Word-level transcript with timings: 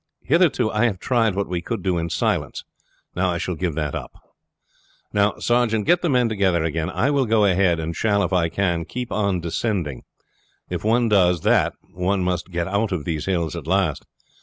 Hitherto 0.23 0.71
I 0.71 0.85
have 0.85 0.97
tried 0.97 1.35
what 1.35 1.47
we 1.47 1.61
could 1.61 1.83
do 1.83 1.99
in 1.99 2.09
silence. 2.09 2.63
Now 3.15 3.29
I 3.29 3.37
shall 3.37 3.53
give 3.53 3.75
that 3.75 3.93
up. 3.93 4.13
Now, 5.13 5.35
sergeant, 5.37 5.85
get 5.85 6.01
the 6.01 6.09
men 6.09 6.27
together 6.27 6.63
again. 6.63 6.89
I 6.89 7.11
will 7.11 7.27
go 7.27 7.45
ahead, 7.45 7.79
and 7.79 7.95
shall, 7.95 8.23
if 8.23 8.33
I 8.33 8.49
can, 8.49 8.83
keep 8.83 9.11
on 9.11 9.41
descending. 9.41 10.03
If 10.71 10.83
one 10.83 11.07
does 11.07 11.41
that 11.41 11.73
one 11.93 12.23
must 12.23 12.49
get 12.49 12.67
out 12.67 12.91
of 12.91 13.05
these 13.05 13.27
hills 13.27 13.55
at 13.55 13.67
last. 13.67 14.07